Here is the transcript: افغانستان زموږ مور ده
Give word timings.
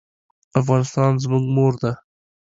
افغانستان 0.61 1.11
زموږ 1.23 1.43
مور 1.55 1.73
ده 1.81 1.91